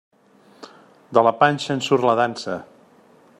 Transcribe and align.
De 1.17 1.23
la 1.27 1.33
panxa 1.43 1.71
en 1.77 1.85
surt 1.89 2.09
la 2.11 2.17
dansa. 2.21 2.57